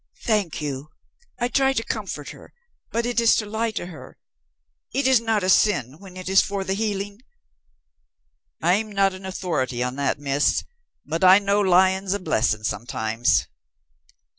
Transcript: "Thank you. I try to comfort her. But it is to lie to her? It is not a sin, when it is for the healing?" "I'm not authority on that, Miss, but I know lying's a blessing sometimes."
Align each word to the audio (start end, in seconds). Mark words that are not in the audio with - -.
"Thank 0.23 0.59
you. 0.61 0.89
I 1.37 1.47
try 1.47 1.73
to 1.73 1.83
comfort 1.83 2.29
her. 2.29 2.55
But 2.91 3.05
it 3.05 3.19
is 3.19 3.35
to 3.35 3.45
lie 3.45 3.69
to 3.73 3.85
her? 3.85 4.17
It 4.91 5.05
is 5.05 5.21
not 5.21 5.43
a 5.43 5.49
sin, 5.51 5.99
when 5.99 6.17
it 6.17 6.27
is 6.27 6.41
for 6.41 6.63
the 6.63 6.73
healing?" 6.73 7.21
"I'm 8.63 8.91
not 8.91 9.13
authority 9.13 9.83
on 9.83 9.97
that, 9.97 10.17
Miss, 10.17 10.63
but 11.05 11.23
I 11.23 11.37
know 11.37 11.59
lying's 11.61 12.13
a 12.15 12.19
blessing 12.19 12.63
sometimes." 12.63 13.45